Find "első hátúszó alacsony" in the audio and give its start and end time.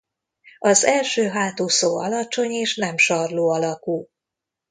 0.83-2.51